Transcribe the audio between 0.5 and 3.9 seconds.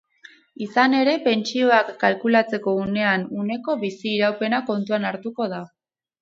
Izan ere, pentsioak kalkulatzeko unean-uneko